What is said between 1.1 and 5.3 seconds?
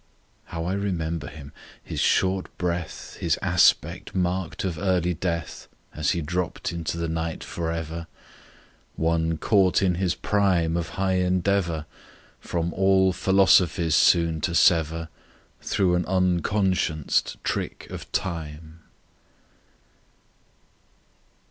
him!—his short breath, His aspect, marked for early